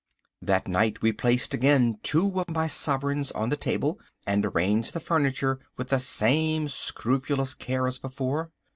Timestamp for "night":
0.67-1.03